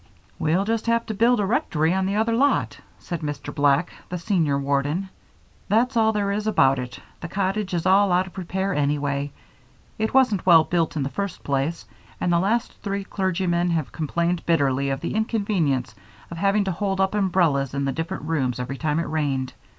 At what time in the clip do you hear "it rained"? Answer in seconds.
18.99-19.53